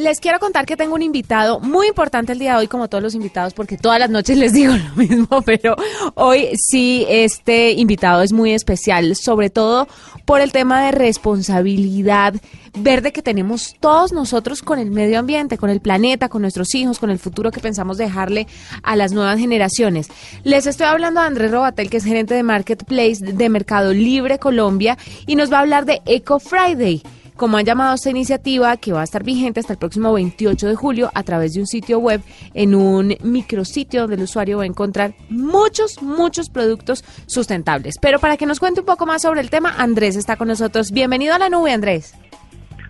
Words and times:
Les 0.00 0.18
quiero 0.18 0.38
contar 0.38 0.64
que 0.64 0.78
tengo 0.78 0.94
un 0.94 1.02
invitado 1.02 1.60
muy 1.60 1.88
importante 1.88 2.32
el 2.32 2.38
día 2.38 2.52
de 2.52 2.60
hoy, 2.60 2.68
como 2.68 2.88
todos 2.88 3.02
los 3.02 3.14
invitados, 3.14 3.52
porque 3.52 3.76
todas 3.76 3.98
las 4.00 4.08
noches 4.08 4.38
les 4.38 4.54
digo 4.54 4.72
lo 4.74 4.96
mismo, 4.96 5.42
pero 5.42 5.76
hoy 6.14 6.48
sí 6.56 7.04
este 7.06 7.72
invitado 7.72 8.22
es 8.22 8.32
muy 8.32 8.52
especial, 8.52 9.14
sobre 9.14 9.50
todo 9.50 9.88
por 10.24 10.40
el 10.40 10.52
tema 10.52 10.82
de 10.82 10.92
responsabilidad 10.92 12.32
verde 12.78 13.12
que 13.12 13.20
tenemos 13.20 13.74
todos 13.78 14.12
nosotros 14.12 14.62
con 14.62 14.78
el 14.78 14.90
medio 14.90 15.18
ambiente, 15.18 15.58
con 15.58 15.68
el 15.68 15.80
planeta, 15.80 16.30
con 16.30 16.40
nuestros 16.40 16.74
hijos, 16.74 16.98
con 16.98 17.10
el 17.10 17.18
futuro 17.18 17.50
que 17.50 17.60
pensamos 17.60 17.98
dejarle 17.98 18.46
a 18.82 18.96
las 18.96 19.12
nuevas 19.12 19.38
generaciones. 19.38 20.08
Les 20.44 20.66
estoy 20.66 20.86
hablando 20.86 21.20
de 21.20 21.26
Andrés 21.26 21.50
Robatel, 21.50 21.90
que 21.90 21.98
es 21.98 22.04
gerente 22.04 22.32
de 22.32 22.42
Marketplace 22.42 23.16
de 23.20 23.48
Mercado 23.50 23.92
Libre 23.92 24.38
Colombia, 24.38 24.96
y 25.26 25.36
nos 25.36 25.52
va 25.52 25.58
a 25.58 25.60
hablar 25.60 25.84
de 25.84 26.00
Eco 26.06 26.40
Friday 26.40 27.02
como 27.40 27.56
han 27.56 27.64
llamado 27.64 27.92
a 27.92 27.94
esta 27.94 28.10
iniciativa 28.10 28.76
que 28.76 28.92
va 28.92 29.00
a 29.00 29.04
estar 29.04 29.24
vigente 29.24 29.60
hasta 29.60 29.72
el 29.72 29.78
próximo 29.78 30.12
28 30.12 30.68
de 30.68 30.74
julio 30.74 31.10
a 31.14 31.22
través 31.22 31.54
de 31.54 31.60
un 31.60 31.66
sitio 31.66 31.98
web 31.98 32.20
en 32.52 32.74
un 32.74 33.16
micrositio 33.22 34.02
donde 34.02 34.16
el 34.16 34.22
usuario 34.24 34.58
va 34.58 34.64
a 34.64 34.66
encontrar 34.66 35.14
muchos, 35.30 36.02
muchos 36.02 36.50
productos 36.50 37.02
sustentables. 37.24 37.96
Pero 37.98 38.18
para 38.18 38.36
que 38.36 38.44
nos 38.44 38.60
cuente 38.60 38.80
un 38.80 38.86
poco 38.86 39.06
más 39.06 39.22
sobre 39.22 39.40
el 39.40 39.48
tema, 39.48 39.74
Andrés 39.78 40.16
está 40.16 40.36
con 40.36 40.48
nosotros. 40.48 40.90
Bienvenido 40.90 41.34
a 41.34 41.38
la 41.38 41.48
nube, 41.48 41.72
Andrés. 41.72 42.14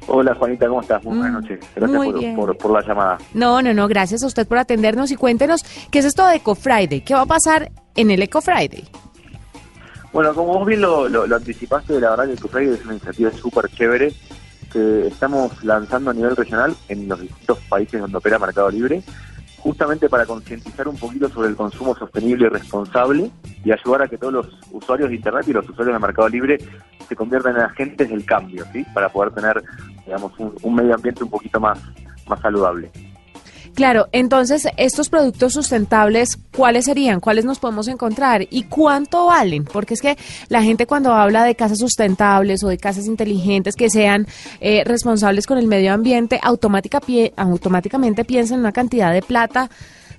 Hola 0.08 0.34
Juanita, 0.34 0.66
¿cómo 0.66 0.80
estás? 0.80 1.04
Muy 1.04 1.18
buenas 1.18 1.30
mm, 1.30 1.42
noches. 1.44 1.60
Gracias 1.76 2.34
por, 2.34 2.58
por, 2.58 2.72
la 2.72 2.84
llamada. 2.84 3.18
No, 3.34 3.62
no, 3.62 3.72
no, 3.72 3.86
gracias 3.86 4.24
a 4.24 4.26
usted 4.26 4.48
por 4.48 4.58
atendernos 4.58 5.12
y 5.12 5.16
cuéntenos 5.16 5.62
qué 5.92 6.00
es 6.00 6.06
esto 6.06 6.26
de 6.26 6.34
Eco 6.34 6.56
Friday. 6.56 7.02
¿Qué 7.02 7.14
va 7.14 7.20
a 7.20 7.26
pasar 7.26 7.70
en 7.94 8.10
el 8.10 8.20
Eco 8.20 8.40
Friday? 8.40 8.82
Bueno, 10.12 10.34
como 10.34 10.54
vos 10.54 10.66
bien 10.66 10.80
lo, 10.80 11.08
lo, 11.08 11.36
anticipaste, 11.36 12.00
la 12.00 12.10
verdad 12.10 12.26
que 12.26 12.32
Eco 12.32 12.48
Friday 12.48 12.74
es 12.74 12.82
una 12.82 12.94
iniciativa 12.94 13.30
súper 13.30 13.70
chévere 13.70 14.12
que 14.72 15.06
estamos 15.06 15.62
lanzando 15.64 16.10
a 16.10 16.14
nivel 16.14 16.36
regional 16.36 16.74
en 16.88 17.08
los 17.08 17.20
distintos 17.20 17.58
países 17.68 18.00
donde 18.00 18.16
opera 18.16 18.38
Mercado 18.38 18.70
Libre, 18.70 19.02
justamente 19.58 20.08
para 20.08 20.24
concientizar 20.24 20.88
un 20.88 20.96
poquito 20.96 21.28
sobre 21.28 21.48
el 21.48 21.56
consumo 21.56 21.94
sostenible 21.94 22.46
y 22.46 22.48
responsable 22.48 23.30
y 23.64 23.72
ayudar 23.72 24.02
a 24.02 24.08
que 24.08 24.16
todos 24.16 24.32
los 24.32 24.46
usuarios 24.72 25.10
de 25.10 25.16
Internet 25.16 25.46
y 25.48 25.52
los 25.52 25.68
usuarios 25.68 25.94
de 25.94 26.06
Mercado 26.06 26.28
Libre 26.28 26.58
se 27.08 27.16
conviertan 27.16 27.56
en 27.56 27.62
agentes 27.62 28.08
del 28.08 28.24
cambio, 28.24 28.64
¿sí? 28.72 28.84
Para 28.94 29.08
poder 29.08 29.32
tener, 29.32 29.62
digamos, 30.06 30.32
un, 30.38 30.54
un 30.62 30.74
medio 30.74 30.94
ambiente 30.94 31.24
un 31.24 31.30
poquito 31.30 31.60
más, 31.60 31.78
más 32.26 32.40
saludable. 32.40 32.90
Claro, 33.80 34.10
entonces 34.12 34.68
estos 34.76 35.08
productos 35.08 35.54
sustentables, 35.54 36.36
¿cuáles 36.54 36.84
serían? 36.84 37.18
¿Cuáles 37.18 37.46
nos 37.46 37.58
podemos 37.58 37.88
encontrar? 37.88 38.46
¿Y 38.50 38.64
cuánto 38.64 39.24
valen? 39.24 39.64
Porque 39.64 39.94
es 39.94 40.02
que 40.02 40.18
la 40.50 40.62
gente 40.62 40.86
cuando 40.86 41.14
habla 41.14 41.44
de 41.44 41.54
casas 41.54 41.78
sustentables 41.78 42.62
o 42.62 42.68
de 42.68 42.76
casas 42.76 43.06
inteligentes 43.06 43.76
que 43.76 43.88
sean 43.88 44.26
eh, 44.60 44.84
responsables 44.84 45.46
con 45.46 45.56
el 45.56 45.66
medio 45.66 45.94
ambiente, 45.94 46.38
automática, 46.42 47.00
automáticamente 47.36 48.26
piensa 48.26 48.52
en 48.52 48.60
una 48.60 48.72
cantidad 48.72 49.14
de 49.14 49.22
plata 49.22 49.70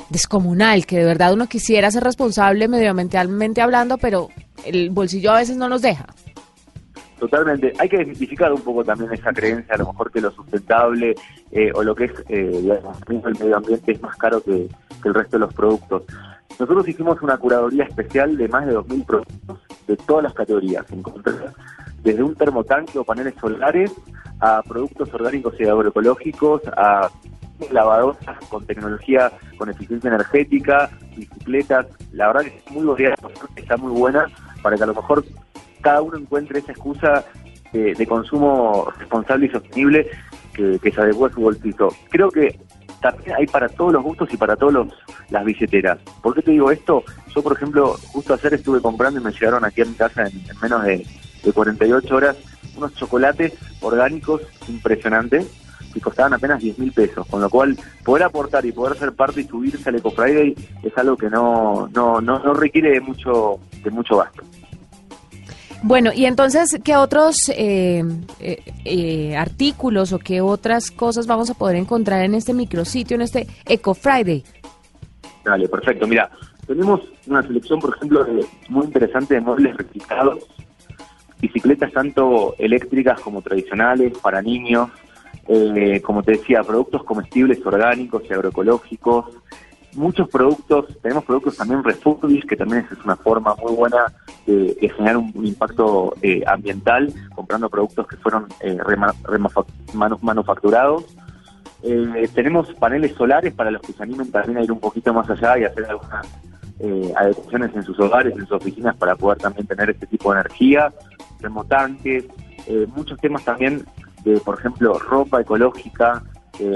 descomunal, 0.09 0.87
que 0.87 0.97
de 0.97 1.05
verdad 1.05 1.31
uno 1.31 1.45
quisiera 1.45 1.91
ser 1.91 2.03
responsable 2.03 2.67
medioambientalmente 2.67 3.61
hablando, 3.61 3.99
pero 3.99 4.29
el 4.65 4.89
bolsillo 4.89 5.33
a 5.33 5.37
veces 5.37 5.55
no 5.55 5.69
nos 5.69 5.83
deja. 5.83 6.07
Totalmente. 7.21 7.71
Hay 7.77 7.87
que 7.87 7.99
desmitificar 7.99 8.51
un 8.51 8.61
poco 8.61 8.83
también 8.83 9.13
esa 9.13 9.31
creencia, 9.31 9.75
a 9.75 9.77
lo 9.77 9.85
mejor 9.85 10.09
que 10.09 10.19
lo 10.19 10.31
sustentable 10.31 11.13
eh, 11.51 11.71
o 11.75 11.83
lo 11.83 11.93
que 11.93 12.05
es, 12.05 12.11
eh, 12.29 12.81
el 13.07 13.39
medio 13.39 13.57
ambiente 13.57 13.91
es 13.91 14.01
más 14.01 14.17
caro 14.17 14.41
que, 14.41 14.67
el 15.05 15.13
resto 15.13 15.37
de 15.37 15.45
los 15.45 15.53
productos. 15.53 16.01
Nosotros 16.59 16.87
hicimos 16.87 17.21
una 17.21 17.37
curaduría 17.37 17.83
especial 17.83 18.35
de 18.35 18.47
más 18.47 18.65
de 18.65 18.75
2.000 18.75 19.05
productos 19.05 19.59
de 19.85 19.97
todas 19.97 20.23
las 20.23 20.33
categorías, 20.33 20.83
desde 22.01 22.23
un 22.23 22.33
termotanque 22.33 22.97
o 22.97 23.03
paneles 23.03 23.35
solares 23.39 23.93
a 24.39 24.63
productos 24.63 25.13
orgánicos 25.13 25.53
y 25.59 25.65
agroecológicos, 25.65 26.63
a 26.75 27.07
lavadoras 27.71 28.17
con 28.49 28.65
tecnología 28.65 29.31
con 29.59 29.69
eficiencia 29.69 30.07
energética, 30.07 30.89
bicicletas. 31.15 31.85
La 32.13 32.27
verdad 32.29 32.41
que 32.41 32.57
es 32.65 32.71
muy 32.71 32.83
variada, 32.83 33.15
está 33.55 33.77
muy 33.77 33.91
buena 33.91 34.25
para 34.63 34.75
que 34.75 34.81
a 34.81 34.87
lo 34.87 34.95
mejor 34.95 35.23
cada 35.81 36.01
uno 36.01 36.17
encuentre 36.17 36.59
esa 36.59 36.71
excusa 36.71 37.25
de, 37.73 38.07
consumo 38.07 38.91
responsable 38.97 39.45
y 39.45 39.49
sostenible 39.49 40.07
que, 40.53 40.91
se 40.91 41.01
adecue 41.01 41.29
a 41.29 41.33
su 41.33 41.41
bolsillo. 41.41 41.89
Creo 42.09 42.29
que 42.29 42.59
también 43.01 43.35
hay 43.37 43.47
para 43.47 43.67
todos 43.69 43.93
los 43.93 44.03
gustos 44.03 44.29
y 44.33 44.37
para 44.37 44.55
todas 44.55 44.87
las 45.29 45.45
billeteras. 45.45 45.99
¿Por 46.21 46.35
qué 46.35 46.41
te 46.41 46.51
digo 46.51 46.71
esto? 46.71 47.03
Yo, 47.33 47.41
por 47.41 47.53
ejemplo, 47.53 47.97
justo 48.07 48.33
ayer 48.33 48.53
estuve 48.53 48.81
comprando 48.81 49.19
y 49.19 49.23
me 49.23 49.31
llegaron 49.31 49.65
aquí 49.65 49.81
a 49.81 49.85
mi 49.85 49.93
casa 49.93 50.27
en, 50.27 50.41
menos 50.61 50.83
de, 50.83 51.05
48 51.53 52.15
horas 52.15 52.37
unos 52.77 52.93
chocolates 52.93 53.53
orgánicos 53.81 54.43
impresionantes 54.67 55.47
y 55.95 55.99
costaban 55.99 56.35
apenas 56.35 56.61
10 56.61 56.77
mil 56.77 56.91
pesos, 56.91 57.25
con 57.27 57.41
lo 57.41 57.49
cual 57.49 57.75
poder 58.05 58.23
aportar 58.23 58.63
y 58.65 58.71
poder 58.71 58.95
ser 58.95 59.13
parte 59.13 59.41
y 59.41 59.45
subirse 59.45 59.89
al 59.89 59.95
Eco 59.95 60.11
Friday 60.11 60.55
es 60.83 60.97
algo 60.97 61.17
que 61.17 61.31
no, 61.31 61.89
no, 61.93 62.21
no, 62.21 62.37
no 62.37 62.53
requiere 62.53 62.91
de 62.91 63.01
mucho, 63.01 63.59
de 63.83 63.89
mucho 63.89 64.17
gasto. 64.17 64.43
Bueno, 65.83 66.11
y 66.13 66.25
entonces, 66.25 66.79
¿qué 66.83 66.95
otros 66.95 67.49
eh, 67.49 68.03
eh, 68.39 68.63
eh, 68.85 69.35
artículos 69.35 70.13
o 70.13 70.19
qué 70.19 70.39
otras 70.39 70.91
cosas 70.91 71.25
vamos 71.25 71.49
a 71.49 71.55
poder 71.55 71.75
encontrar 71.75 72.23
en 72.23 72.35
este 72.35 72.53
micrositio, 72.53 73.15
en 73.15 73.21
este 73.21 73.47
Eco 73.65 73.95
Friday? 73.95 74.43
Dale, 75.43 75.67
perfecto. 75.67 76.05
Mira, 76.05 76.29
tenemos 76.67 77.01
una 77.25 77.41
selección, 77.41 77.79
por 77.79 77.95
ejemplo, 77.95 78.27
muy 78.69 78.85
interesante 78.85 79.33
de 79.33 79.41
muebles 79.41 79.75
reciclados, 79.75 80.45
bicicletas 81.39 81.91
tanto 81.91 82.53
eléctricas 82.59 83.19
como 83.19 83.41
tradicionales 83.41 84.15
para 84.19 84.39
niños, 84.39 84.89
como 86.03 86.21
te 86.21 86.33
decía, 86.33 86.61
productos 86.61 87.03
comestibles 87.03 87.65
orgánicos 87.65 88.21
y 88.29 88.33
agroecológicos, 88.33 89.25
muchos 89.93 90.29
productos, 90.29 90.85
tenemos 91.01 91.23
productos 91.25 91.57
también 91.57 91.83
refurbished, 91.83 92.47
que 92.47 92.55
también 92.55 92.85
es 92.91 93.03
una 93.03 93.15
forma 93.15 93.55
muy 93.55 93.73
buena 93.73 94.05
de, 94.45 94.91
generar 94.95 95.17
un, 95.17 95.31
impacto 95.45 96.15
eh, 96.21 96.43
ambiental, 96.45 97.13
comprando 97.35 97.69
productos 97.69 98.07
que 98.07 98.17
fueron 98.17 98.47
eh, 98.61 98.77
manufacturados. 100.21 101.05
Eh, 101.83 102.29
tenemos 102.33 102.71
paneles 102.75 103.13
solares 103.15 103.53
para 103.53 103.71
los 103.71 103.81
que 103.81 103.93
se 103.93 104.03
animen 104.03 104.31
también 104.31 104.57
a 104.59 104.63
ir 104.63 104.71
un 104.71 104.79
poquito 104.79 105.13
más 105.13 105.29
allá 105.29 105.57
y 105.57 105.63
hacer 105.63 105.85
algunas 105.85 106.27
adecuaciones 107.15 107.75
en 107.75 107.83
sus 107.83 107.99
hogares, 107.99 108.33
en 108.33 108.39
sus 108.39 108.53
oficinas, 108.53 108.95
para 108.97 109.15
poder 109.15 109.37
también 109.37 109.67
tener 109.67 109.91
este 109.91 110.07
tipo 110.07 110.33
de 110.33 110.39
energía, 110.39 110.91
termotanques, 111.39 112.25
muchos 112.95 113.19
temas 113.19 113.45
también 113.45 113.85
de, 114.23 114.39
por 114.39 114.57
ejemplo, 114.57 114.97
ropa 114.97 115.41
ecológica, 115.41 116.23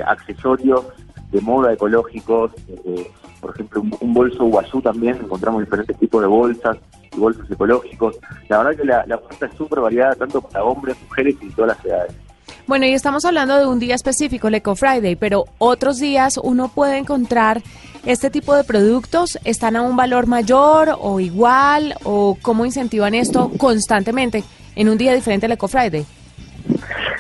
accesorios 0.06 0.86
de 1.36 1.42
moda 1.42 1.74
ecológicos, 1.74 2.52
eh, 2.86 3.12
por 3.42 3.54
ejemplo, 3.54 3.84
un, 4.00 4.14
bolso 4.14 4.46
guazú 4.46 4.82
también, 4.82 5.18
encontramos 5.18 5.62
diferentes 5.64 5.98
tipos 5.98 6.22
de 6.22 6.28
bolsas 6.28 6.78
y 7.14 7.20
bolsos 7.20 7.50
ecológicos. 7.52 8.18
La 8.48 8.60
verdad 8.60 8.82
que 8.82 8.86
la, 8.86 9.16
oferta 9.18 9.48
es 9.48 9.54
súper 9.56 9.82
variada, 9.82 10.16
tanto 10.16 10.42
para 10.42 10.64
hombres, 10.64 10.96
mujeres 11.04 11.36
y 11.42 11.50
todas 11.50 11.76
las 11.76 11.86
edades. 11.86 12.14
Bueno, 12.68 12.86
y 12.86 12.94
estamos 12.94 13.26
hablando 13.26 13.58
de 13.58 13.68
un 13.68 13.80
día 13.80 13.96
específico, 13.96 14.48
el 14.48 14.56
Eco 14.56 14.76
Friday, 14.76 15.16
pero 15.18 15.46
otros 15.58 16.00
días 16.00 16.40
uno 16.42 16.70
puede 16.70 16.98
encontrar 16.98 17.62
este 18.06 18.30
tipo 18.30 18.56
de 18.56 18.64
productos, 18.64 19.38
¿están 19.44 19.76
a 19.76 19.82
un 19.82 19.96
valor 19.98 20.28
mayor 20.28 20.96
o 21.00 21.20
igual? 21.20 21.96
¿O 22.04 22.38
cómo 22.42 22.66
incentivan 22.66 23.14
esto 23.14 23.52
constantemente 23.58 24.44
en 24.76 24.90
un 24.90 24.98
día 24.98 25.14
diferente 25.14 25.48
al 25.48 25.52
Eco 25.52 25.68
Friday? 25.68 26.06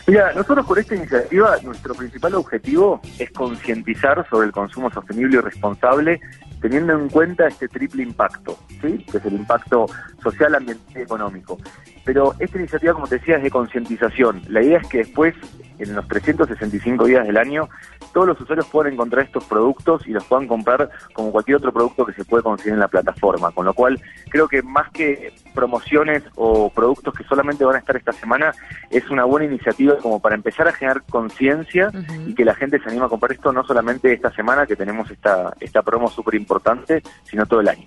Mira, 0.07 0.33
nosotros 0.33 0.67
con 0.67 0.77
esta 0.77 0.93
iniciativa, 0.93 1.57
nuestro 1.63 1.95
principal 1.95 2.35
objetivo 2.35 3.01
es 3.17 3.31
concientizar 3.31 4.23
sobre 4.29 4.47
el 4.47 4.51
consumo 4.51 4.91
sostenible 4.91 5.37
y 5.37 5.41
responsable, 5.41 6.21
teniendo 6.61 6.93
en 6.93 7.09
cuenta 7.09 7.47
este 7.47 7.67
triple 7.67 8.03
impacto, 8.03 8.55
¿sí? 8.81 9.03
que 9.11 9.17
es 9.17 9.25
el 9.25 9.33
impacto 9.33 9.87
social, 10.21 10.53
ambiental 10.53 10.95
y 10.95 11.01
económico. 11.01 11.57
Pero 12.03 12.35
esta 12.37 12.59
iniciativa, 12.59 12.93
como 12.93 13.07
te 13.07 13.17
decía, 13.17 13.37
es 13.37 13.43
de 13.43 13.49
concientización. 13.49 14.43
La 14.47 14.61
idea 14.61 14.77
es 14.77 14.87
que 14.87 14.99
después, 14.99 15.33
en 15.79 15.95
los 15.95 16.07
365 16.07 17.05
días 17.05 17.25
del 17.25 17.37
año, 17.37 17.69
todos 18.13 18.27
los 18.27 18.39
usuarios 18.39 18.67
puedan 18.67 18.93
encontrar 18.93 19.25
estos 19.25 19.43
productos 19.45 20.07
y 20.07 20.11
los 20.11 20.23
puedan 20.25 20.47
comprar 20.47 20.89
como 21.13 21.31
cualquier 21.31 21.57
otro 21.57 21.73
producto 21.73 22.05
que 22.05 22.13
se 22.13 22.25
puede 22.25 22.43
conseguir 22.43 22.73
en 22.73 22.79
la 22.79 22.87
plataforma. 22.87 23.51
Con 23.51 23.65
lo 23.65 23.73
cual, 23.73 23.99
creo 24.29 24.47
que 24.47 24.61
más 24.61 24.89
que 24.91 25.33
promociones 25.53 26.23
o 26.35 26.69
productos 26.69 27.13
que 27.13 27.23
solamente 27.23 27.65
van 27.65 27.75
a 27.75 27.79
estar 27.79 27.95
esta 27.95 28.11
semana, 28.13 28.53
es 28.89 29.09
una 29.09 29.25
buena 29.25 29.45
iniciativa 29.45 29.97
como 29.97 30.19
para 30.19 30.35
empezar 30.35 30.67
a 30.67 30.73
generar 30.73 31.03
conciencia 31.09 31.91
y 32.25 32.33
que 32.33 32.45
la 32.45 32.55
gente 32.55 32.79
se 32.79 32.89
anime 32.89 33.05
a 33.05 33.09
comprar 33.09 33.31
esto 33.31 33.51
no 33.51 33.65
solamente 33.65 34.13
esta 34.13 34.31
semana 34.31 34.65
que 34.65 34.75
tenemos 34.75 35.09
esta, 35.11 35.53
esta 35.59 35.81
promo 35.81 36.09
súper 36.09 36.35
importante, 36.35 37.01
sino 37.23 37.45
todo 37.45 37.61
el 37.61 37.69
año. 37.69 37.85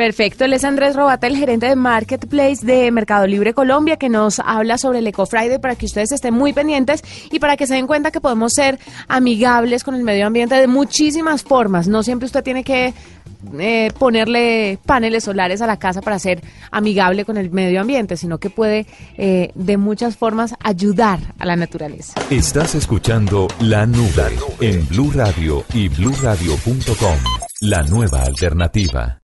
Perfecto, 0.00 0.46
él 0.46 0.54
es 0.54 0.64
Andrés 0.64 0.96
Robata, 0.96 1.26
el 1.26 1.36
gerente 1.36 1.66
de 1.66 1.76
Marketplace 1.76 2.64
de 2.64 2.90
Mercado 2.90 3.26
Libre 3.26 3.52
Colombia, 3.52 3.98
que 3.98 4.08
nos 4.08 4.38
habla 4.38 4.78
sobre 4.78 5.00
el 5.00 5.06
Eco 5.06 5.26
Friday 5.26 5.58
para 5.58 5.76
que 5.76 5.84
ustedes 5.84 6.10
estén 6.10 6.32
muy 6.32 6.54
pendientes 6.54 7.04
y 7.30 7.38
para 7.38 7.58
que 7.58 7.66
se 7.66 7.74
den 7.74 7.86
cuenta 7.86 8.10
que 8.10 8.18
podemos 8.18 8.54
ser 8.54 8.78
amigables 9.08 9.84
con 9.84 9.94
el 9.94 10.02
medio 10.02 10.26
ambiente 10.26 10.54
de 10.54 10.68
muchísimas 10.68 11.42
formas. 11.42 11.86
No 11.86 12.02
siempre 12.02 12.24
usted 12.24 12.42
tiene 12.42 12.64
que 12.64 12.94
eh, 13.58 13.92
ponerle 13.98 14.78
paneles 14.86 15.24
solares 15.24 15.60
a 15.60 15.66
la 15.66 15.78
casa 15.78 16.00
para 16.00 16.18
ser 16.18 16.40
amigable 16.70 17.26
con 17.26 17.36
el 17.36 17.50
medio 17.50 17.82
ambiente, 17.82 18.16
sino 18.16 18.38
que 18.38 18.48
puede 18.48 18.86
eh, 19.18 19.50
de 19.54 19.76
muchas 19.76 20.16
formas 20.16 20.54
ayudar 20.60 21.18
a 21.38 21.44
la 21.44 21.56
naturaleza. 21.56 22.14
Estás 22.30 22.74
escuchando 22.74 23.48
La 23.60 23.84
Nube 23.84 24.34
en 24.62 24.88
Blue 24.88 25.12
Radio 25.14 25.62
y 25.74 25.90
BlueRadio.com, 25.90 27.18
la 27.60 27.82
nueva 27.82 28.22
alternativa. 28.22 29.18